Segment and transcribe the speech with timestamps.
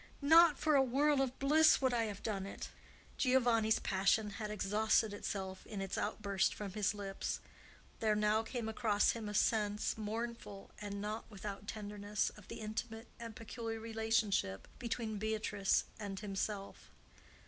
[0.23, 2.69] Not for a world of bliss would I have done it."
[3.19, 7.39] Giovanni's passion had exhausted itself in its outburst from his lips.
[7.99, 13.09] There now came across him a sense, mournful, and not without tenderness, of the intimate
[13.19, 16.89] and peculiar relationship between Beatrice and himself.